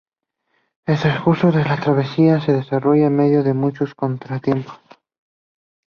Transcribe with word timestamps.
El 0.87 0.97
transcurso 0.99 1.51
de 1.51 1.63
la 1.63 1.77
travesía 1.79 2.41
se 2.41 2.53
desarrolla 2.53 3.05
en 3.05 3.15
medio 3.15 3.43
de 3.43 3.53
muchos 3.53 3.93
contratiempos. 3.93 4.81